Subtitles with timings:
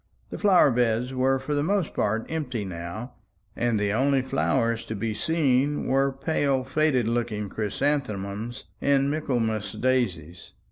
[0.31, 3.13] The flower beds were for the most part empty now,
[3.55, 10.53] and the only flowers to be seen were pale faded looking chrysanthemums and Michaelmas daises.